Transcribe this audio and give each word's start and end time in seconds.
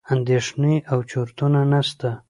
اندېښنې 0.13 0.75
او 0.91 0.99
چورتونه 1.11 1.59
نسته. 1.71 2.09